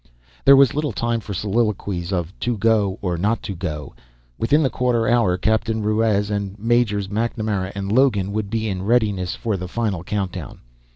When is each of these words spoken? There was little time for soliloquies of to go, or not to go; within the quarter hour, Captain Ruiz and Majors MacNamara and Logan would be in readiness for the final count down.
There 0.45 0.55
was 0.55 0.73
little 0.73 0.93
time 0.93 1.19
for 1.19 1.35
soliloquies 1.35 2.11
of 2.11 2.33
to 2.39 2.57
go, 2.57 2.97
or 3.03 3.19
not 3.19 3.43
to 3.43 3.53
go; 3.53 3.93
within 4.35 4.63
the 4.63 4.71
quarter 4.71 5.07
hour, 5.07 5.37
Captain 5.37 5.83
Ruiz 5.83 6.31
and 6.31 6.57
Majors 6.57 7.07
MacNamara 7.07 7.71
and 7.75 7.91
Logan 7.91 8.31
would 8.31 8.49
be 8.49 8.67
in 8.67 8.81
readiness 8.81 9.35
for 9.35 9.57
the 9.57 9.67
final 9.67 10.03
count 10.03 10.31
down. 10.31 10.61